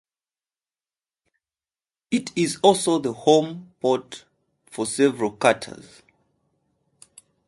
It 2.09 2.31
is 2.35 2.57
also 2.63 2.97
the 2.97 3.13
home 3.13 3.75
port 3.79 4.25
for 4.65 4.87
several 4.87 5.29
cutters. 5.33 6.01